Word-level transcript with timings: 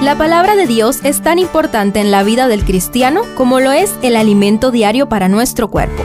La 0.00 0.16
palabra 0.16 0.54
de 0.54 0.68
Dios 0.68 1.00
es 1.02 1.22
tan 1.22 1.40
importante 1.40 1.98
en 1.98 2.12
la 2.12 2.22
vida 2.22 2.46
del 2.46 2.64
cristiano 2.64 3.22
como 3.36 3.58
lo 3.58 3.72
es 3.72 3.92
el 4.02 4.14
alimento 4.14 4.70
diario 4.70 5.08
para 5.08 5.28
nuestro 5.28 5.68
cuerpo. 5.68 6.04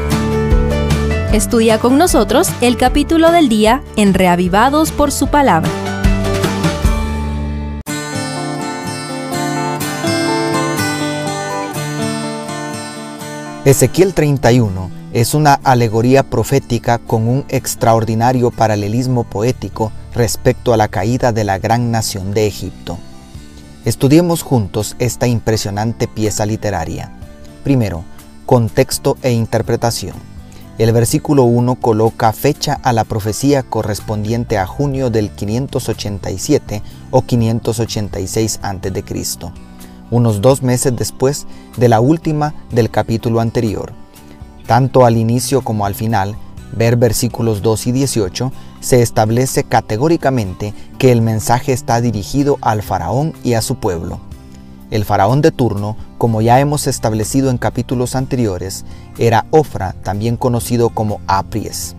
Estudia 1.31 1.77
con 1.77 1.99
nosotros 1.99 2.49
el 2.61 2.75
capítulo 2.75 3.31
del 3.31 3.49
día 3.49 3.83
en 3.95 4.15
Reavivados 4.15 4.91
por 4.91 5.11
su 5.11 5.27
palabra. 5.27 5.69
Ezequiel 13.63 14.15
31 14.15 14.89
es 15.13 15.35
una 15.35 15.53
alegoría 15.63 16.23
profética 16.23 16.97
con 16.97 17.27
un 17.27 17.45
extraordinario 17.47 18.49
paralelismo 18.49 19.23
poético 19.23 19.91
respecto 20.15 20.73
a 20.73 20.77
la 20.77 20.87
caída 20.87 21.31
de 21.31 21.43
la 21.43 21.59
gran 21.59 21.91
nación 21.91 22.33
de 22.33 22.47
Egipto. 22.47 22.97
Estudiemos 23.85 24.43
juntos 24.43 24.95
esta 24.99 25.27
impresionante 25.27 26.07
pieza 26.07 26.45
literaria. 26.45 27.11
Primero, 27.65 28.05
contexto 28.45 29.17
e 29.21 29.31
interpretación. 29.31 30.15
El 30.77 30.93
versículo 30.93 31.43
1 31.43 31.75
coloca 31.75 32.31
fecha 32.31 32.79
a 32.81 32.93
la 32.93 33.03
profecía 33.03 33.61
correspondiente 33.61 34.57
a 34.57 34.65
junio 34.65 35.09
del 35.09 35.31
587 35.31 36.81
o 37.11 37.23
586 37.23 38.59
a.C., 38.63 39.51
unos 40.11 40.39
dos 40.39 40.63
meses 40.63 40.95
después 40.95 41.45
de 41.75 41.89
la 41.89 41.99
última 41.99 42.53
del 42.71 42.89
capítulo 42.89 43.41
anterior. 43.41 43.91
Tanto 44.65 45.05
al 45.05 45.17
inicio 45.17 45.61
como 45.61 45.85
al 45.85 45.93
final, 45.93 46.37
ver 46.71 46.95
versículos 46.95 47.61
2 47.61 47.87
y 47.87 47.91
18, 47.91 48.51
se 48.79 49.01
establece 49.01 49.65
categóricamente 49.65 50.73
que 51.03 51.11
el 51.11 51.21
mensaje 51.21 51.73
está 51.73 51.99
dirigido 51.99 52.57
al 52.61 52.81
faraón 52.81 53.33
y 53.43 53.55
a 53.55 53.61
su 53.61 53.75
pueblo. 53.75 54.21
El 54.89 55.03
faraón 55.03 55.41
de 55.41 55.51
turno, 55.51 55.97
como 56.17 56.41
ya 56.41 56.61
hemos 56.61 56.87
establecido 56.87 57.49
en 57.49 57.57
capítulos 57.57 58.15
anteriores, 58.15 58.85
era 59.17 59.45
Ofra, 59.51 59.95
también 60.01 60.37
conocido 60.37 60.91
como 60.91 61.19
Apries. 61.27 61.97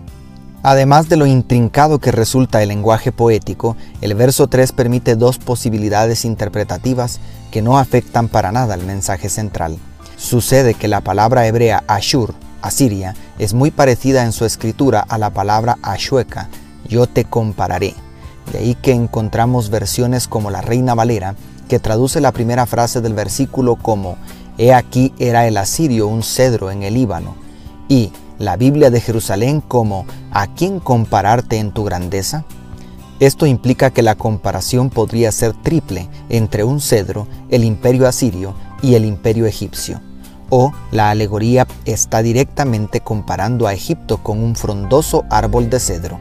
Además 0.63 1.07
de 1.07 1.17
lo 1.17 1.27
intrincado 1.27 1.99
que 1.99 2.11
resulta 2.11 2.63
el 2.63 2.69
lenguaje 2.69 3.11
poético, 3.11 3.77
el 4.01 4.15
verso 4.15 4.47
3 4.47 4.71
permite 4.71 5.15
dos 5.15 5.37
posibilidades 5.37 6.25
interpretativas 6.25 7.19
que 7.51 7.61
no 7.61 7.77
afectan 7.77 8.27
para 8.27 8.51
nada 8.51 8.73
el 8.73 8.87
mensaje 8.87 9.29
central. 9.29 9.77
Sucede 10.17 10.73
que 10.73 10.87
la 10.87 11.01
palabra 11.01 11.45
hebrea 11.45 11.83
Ashur, 11.85 12.33
Asiria, 12.63 13.13
es 13.37 13.53
muy 13.53 13.69
parecida 13.69 14.23
en 14.23 14.31
su 14.31 14.45
escritura 14.45 15.01
a 15.07 15.19
la 15.19 15.29
palabra 15.29 15.77
Ashueca, 15.83 16.49
yo 16.89 17.05
te 17.05 17.23
compararé. 17.23 17.93
De 18.51 18.59
ahí 18.59 18.75
que 18.75 18.91
encontramos 18.91 19.69
versiones 19.69 20.27
como 20.27 20.51
la 20.51 20.61
Reina 20.61 20.95
Valera, 20.95 21.35
que 21.67 21.79
traduce 21.79 22.21
la 22.21 22.31
primera 22.31 22.65
frase 22.65 23.01
del 23.01 23.13
versículo 23.13 23.75
como, 23.75 24.17
He 24.57 24.73
aquí 24.73 25.13
era 25.19 25.47
el 25.47 25.57
asirio 25.57 26.07
un 26.07 26.23
cedro 26.23 26.71
en 26.71 26.83
el 26.83 26.93
Líbano, 26.93 27.35
y 27.89 28.11
la 28.39 28.55
Biblia 28.55 28.89
de 28.89 29.01
Jerusalén 29.01 29.61
como, 29.61 30.05
¿a 30.31 30.47
quién 30.47 30.79
compararte 30.79 31.57
en 31.57 31.71
tu 31.71 31.83
grandeza? 31.83 32.45
Esto 33.19 33.45
implica 33.45 33.91
que 33.91 34.01
la 34.01 34.15
comparación 34.15 34.89
podría 34.89 35.31
ser 35.31 35.53
triple 35.53 36.09
entre 36.29 36.63
un 36.63 36.81
cedro, 36.81 37.27
el 37.49 37.63
imperio 37.63 38.07
asirio 38.07 38.55
y 38.81 38.95
el 38.95 39.05
imperio 39.05 39.45
egipcio. 39.45 40.01
O 40.49 40.73
la 40.91 41.09
alegoría 41.09 41.65
está 41.85 42.21
directamente 42.21 42.99
comparando 42.99 43.67
a 43.67 43.73
Egipto 43.73 44.21
con 44.21 44.43
un 44.43 44.55
frondoso 44.55 45.23
árbol 45.29 45.69
de 45.69 45.79
cedro. 45.79 46.19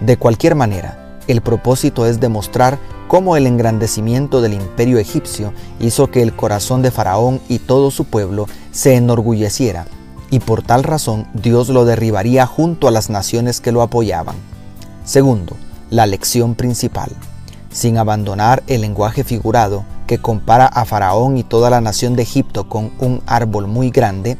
De 0.00 0.16
cualquier 0.16 0.54
manera, 0.54 1.07
el 1.28 1.42
propósito 1.42 2.06
es 2.06 2.20
demostrar 2.20 2.78
cómo 3.06 3.36
el 3.36 3.46
engrandecimiento 3.46 4.40
del 4.40 4.54
imperio 4.54 4.98
egipcio 4.98 5.52
hizo 5.78 6.10
que 6.10 6.22
el 6.22 6.34
corazón 6.34 6.82
de 6.82 6.90
Faraón 6.90 7.40
y 7.48 7.58
todo 7.58 7.90
su 7.90 8.04
pueblo 8.04 8.46
se 8.72 8.96
enorgulleciera, 8.96 9.86
y 10.30 10.40
por 10.40 10.62
tal 10.62 10.82
razón 10.84 11.28
Dios 11.34 11.68
lo 11.68 11.84
derribaría 11.84 12.46
junto 12.46 12.88
a 12.88 12.90
las 12.90 13.10
naciones 13.10 13.60
que 13.60 13.72
lo 13.72 13.82
apoyaban. 13.82 14.36
Segundo, 15.04 15.54
la 15.90 16.06
lección 16.06 16.54
principal. 16.54 17.10
Sin 17.70 17.98
abandonar 17.98 18.62
el 18.66 18.80
lenguaje 18.80 19.22
figurado 19.22 19.84
que 20.06 20.18
compara 20.18 20.66
a 20.66 20.86
Faraón 20.86 21.36
y 21.36 21.44
toda 21.44 21.68
la 21.68 21.82
nación 21.82 22.16
de 22.16 22.22
Egipto 22.22 22.68
con 22.68 22.92
un 22.98 23.22
árbol 23.26 23.66
muy 23.66 23.90
grande, 23.90 24.38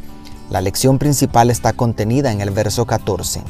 la 0.49 0.63
lección 0.63 0.99
principal 0.99 1.51
está 1.51 1.75
contenida 1.75 2.33
en 2.33 2.41
el 2.41 2.51
verso 2.51 2.87
14 2.87 3.43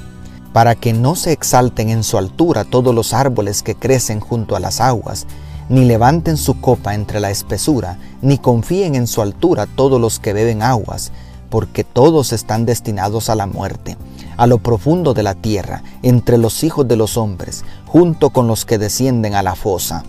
para 0.52 0.74
que 0.74 0.92
no 0.92 1.14
se 1.14 1.32
exalten 1.32 1.90
en 1.90 2.02
su 2.02 2.18
altura 2.18 2.64
todos 2.64 2.94
los 2.94 3.12
árboles 3.12 3.62
que 3.62 3.74
crecen 3.74 4.20
junto 4.20 4.56
a 4.56 4.60
las 4.60 4.80
aguas, 4.80 5.26
ni 5.68 5.84
levanten 5.84 6.36
su 6.36 6.60
copa 6.60 6.94
entre 6.94 7.20
la 7.20 7.30
espesura, 7.30 7.98
ni 8.22 8.38
confíen 8.38 8.94
en 8.94 9.06
su 9.06 9.20
altura 9.20 9.66
todos 9.66 10.00
los 10.00 10.18
que 10.18 10.32
beben 10.32 10.62
aguas, 10.62 11.12
porque 11.50 11.84
todos 11.84 12.32
están 12.32 12.66
destinados 12.66 13.28
a 13.28 13.34
la 13.34 13.46
muerte, 13.46 13.96
a 14.36 14.46
lo 14.46 14.58
profundo 14.58 15.14
de 15.14 15.22
la 15.22 15.34
tierra, 15.34 15.82
entre 16.02 16.38
los 16.38 16.64
hijos 16.64 16.88
de 16.88 16.96
los 16.96 17.16
hombres, 17.16 17.64
junto 17.86 18.30
con 18.30 18.46
los 18.46 18.64
que 18.64 18.78
descienden 18.78 19.34
a 19.34 19.42
la 19.42 19.54
fosa. 19.54 20.04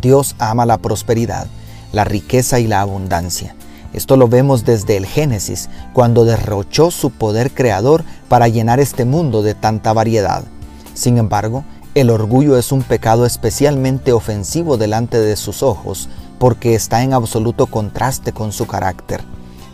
Dios 0.00 0.34
ama 0.38 0.66
la 0.66 0.78
prosperidad, 0.78 1.46
la 1.92 2.04
riqueza 2.04 2.58
y 2.58 2.66
la 2.66 2.80
abundancia 2.80 3.54
esto 3.94 4.16
lo 4.16 4.28
vemos 4.28 4.64
desde 4.64 4.96
el 4.96 5.06
Génesis, 5.06 5.70
cuando 5.92 6.24
derrochó 6.24 6.90
su 6.90 7.10
poder 7.10 7.52
creador 7.52 8.04
para 8.28 8.48
llenar 8.48 8.80
este 8.80 9.04
mundo 9.04 9.42
de 9.42 9.54
tanta 9.54 9.92
variedad. 9.92 10.44
Sin 10.94 11.16
embargo, 11.16 11.64
el 11.94 12.10
orgullo 12.10 12.58
es 12.58 12.72
un 12.72 12.82
pecado 12.82 13.24
especialmente 13.24 14.12
ofensivo 14.12 14.76
delante 14.76 15.18
de 15.20 15.36
sus 15.36 15.62
ojos, 15.62 16.08
porque 16.40 16.74
está 16.74 17.04
en 17.04 17.12
absoluto 17.12 17.66
contraste 17.66 18.32
con 18.32 18.50
su 18.50 18.66
carácter. 18.66 19.22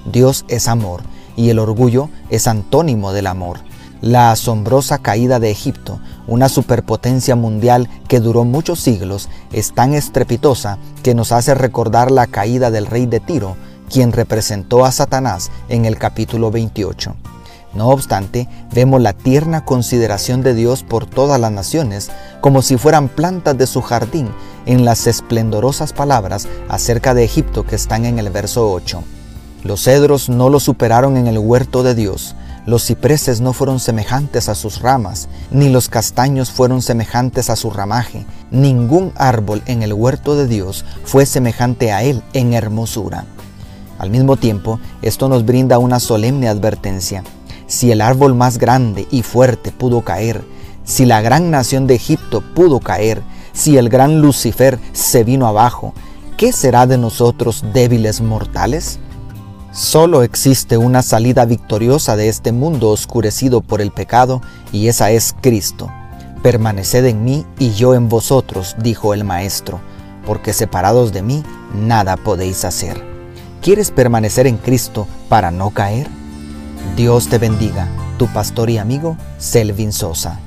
Dios 0.05 0.45
es 0.49 0.69
amor, 0.69 1.01
y 1.35 1.49
el 1.49 1.59
orgullo 1.59 2.11
es 2.29 2.47
antónimo 2.47 3.13
del 3.13 3.27
amor. 3.27 3.61
La 4.03 4.31
asombrosa 4.31 4.99
caída 4.99 5.41
de 5.41 5.51
Egipto, 5.51 5.99
una 6.27 6.51
superpotencia 6.51 7.37
mundial 7.37 7.89
que 8.09 8.21
duró 8.21 8.45
muchos 8.45 8.81
siglos, 8.81 9.31
es 9.53 9.73
tan 9.73 9.95
estrepitosa 9.95 10.79
que 11.03 11.15
nos 11.15 11.33
hace 11.33 11.55
recordar 11.55 12.11
la 12.11 12.27
caída 12.27 12.71
del 12.71 12.87
rey 12.87 13.07
de 13.07 13.21
Tiro, 13.21 13.57
quien 13.91 14.13
representó 14.13 14.85
a 14.85 14.93
Satanás 14.93 15.51
en 15.69 15.85
el 15.85 15.99
capítulo 15.99 16.51
28. 16.51 17.15
No 17.73 17.89
obstante, 17.89 18.49
vemos 18.73 19.01
la 19.01 19.13
tierna 19.13 19.65
consideración 19.65 20.43
de 20.43 20.55
Dios 20.55 20.83
por 20.83 21.07
todas 21.07 21.41
las 21.41 21.53
naciones, 21.53 22.11
como 22.41 22.63
si 22.63 22.77
fueran 22.77 23.09
plantas 23.09 23.57
de 23.59 23.67
su 23.67 23.81
jardín, 23.81 24.31
en 24.67 24.85
las 24.85 25.07
esplendorosas 25.07 25.93
palabras 25.93 26.49
acerca 26.69 27.15
de 27.15 27.25
Egipto 27.25 27.65
que 27.65 27.77
están 27.77 28.07
en 28.07 28.19
el 28.19 28.31
verso 28.31 28.71
8. 28.73 29.03
Los 29.63 29.85
cedros 29.85 30.29
no 30.29 30.49
lo 30.49 30.59
superaron 30.59 31.17
en 31.17 31.27
el 31.27 31.39
huerto 31.39 31.83
de 31.83 31.95
Dios, 31.95 32.35
los 32.67 32.85
cipreses 32.85 33.41
no 33.41 33.53
fueron 33.53 33.81
semejantes 33.81 34.49
a 34.49 34.55
sus 34.55 34.81
ramas, 34.81 35.29
ni 35.51 35.69
los 35.69 35.89
castaños 35.89 36.51
fueron 36.51 36.83
semejantes 36.83 37.51
a 37.51 37.57
su 37.57 37.71
ramaje. 37.71 38.27
Ningún 38.51 39.13
árbol 39.17 39.63
en 39.67 39.83
el 39.83 39.93
huerto 39.93 40.37
de 40.37 40.47
Dios 40.47 40.85
fue 41.05 41.25
semejante 41.25 41.93
a 41.93 42.03
él 42.03 42.23
en 42.33 42.53
hermosura. 42.53 43.25
Al 44.01 44.09
mismo 44.09 44.39
tiempo, 44.39 44.81
esto 45.03 45.29
nos 45.29 45.45
brinda 45.45 45.79
una 45.79 46.01
solemne 46.01 46.49
advertencia. 46.49 47.23
Si 47.67 47.93
el 47.93 48.01
árbol 48.01 48.35
más 48.35 48.57
grande 48.57 49.07
y 49.11 49.21
fuerte 49.21 49.73
pudo 49.73 50.01
caer, 50.01 50.43
si 50.85 51.05
la 51.05 51.21
gran 51.21 51.51
nación 51.51 51.87
de 51.87 51.97
Egipto 51.97 52.43
pudo 52.55 52.81
caer, 52.81 53.23
si 53.53 53.77
el 53.77 53.91
gran 53.91 54.23
Lucifer 54.23 54.79
se 54.95 55.23
vino 55.23 55.47
abajo, 55.47 55.93
¿qué 56.39 56.51
será 56.51 56.87
de 56.87 56.97
nosotros 56.97 57.63
débiles 57.75 58.23
mortales? 58.23 58.99
Solo 59.71 60.23
existe 60.23 60.79
una 60.79 61.03
salida 61.03 61.45
victoriosa 61.45 62.17
de 62.17 62.31
este 62.31 62.53
mundo 62.53 62.89
oscurecido 62.89 63.61
por 63.61 63.83
el 63.83 63.91
pecado, 63.91 64.41
y 64.73 64.89
esa 64.89 65.11
es 65.11 65.35
Cristo. 65.43 65.91
Permaneced 66.43 67.05
en 67.05 67.23
mí 67.23 67.45
y 67.59 67.73
yo 67.73 67.95
en 67.95 68.09
vosotros, 68.09 68.77
dijo 68.83 69.13
el 69.13 69.25
Maestro, 69.25 69.79
porque 70.25 70.55
separados 70.55 71.13
de 71.13 71.21
mí 71.21 71.43
nada 71.75 72.17
podéis 72.17 72.65
hacer. 72.65 73.10
¿Quieres 73.63 73.91
permanecer 73.91 74.47
en 74.47 74.57
Cristo 74.57 75.07
para 75.29 75.51
no 75.51 75.71
caer? 75.71 76.09
Dios 76.97 77.29
te 77.29 77.37
bendiga, 77.37 77.89
tu 78.19 78.27
pastor 78.29 78.71
y 78.71 78.79
amigo 78.79 79.19
Selvin 79.37 79.93
Sosa. 79.93 80.41